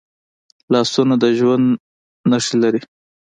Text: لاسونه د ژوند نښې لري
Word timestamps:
لاسونه 0.73 1.15
د 1.21 1.23
ژوند 1.37 1.67
نښې 2.29 2.55
لري 2.63 2.81